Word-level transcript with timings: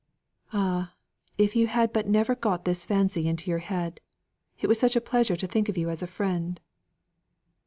"Ah! 0.51 0.95
if 1.37 1.55
you 1.55 1.67
had 1.67 1.93
but 1.93 2.07
never 2.07 2.33
got 2.33 2.65
this 2.65 2.85
fancy 2.87 3.27
into 3.27 3.51
your 3.51 3.59
head! 3.59 4.01
It 4.59 4.65
was 4.65 4.79
such 4.79 4.95
a 4.95 4.99
pleasure 4.99 5.35
to 5.35 5.45
think 5.45 5.69
of 5.69 5.77
you 5.77 5.91
as 5.91 6.01
a 6.01 6.07
friend." 6.07 6.59